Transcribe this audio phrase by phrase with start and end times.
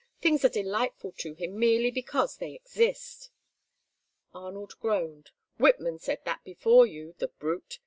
[0.19, 3.29] Things are delightful to him merely because they exist."
[4.33, 5.29] Arnold groaned.
[5.59, 7.77] "Whitman said that before you, the brute.